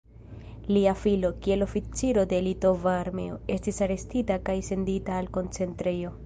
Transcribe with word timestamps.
Lia 0.75 0.93
filo, 1.01 1.29
kiel 1.47 1.65
oficiro 1.65 2.23
de 2.31 2.39
litova 2.47 2.95
armeo, 3.03 3.37
estis 3.57 3.83
arestita 3.89 4.39
kaj 4.49 4.57
sendita 4.71 5.21
al 5.23 5.31
koncentrejo. 5.39 6.15